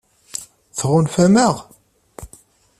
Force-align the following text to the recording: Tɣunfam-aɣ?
Tɣunfam-aɣ? 0.77 1.55